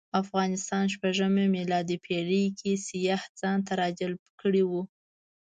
[0.21, 4.71] افغانستان شپږمه میلادي پېړۍ کې سیاح ځانته راجلب کړی و.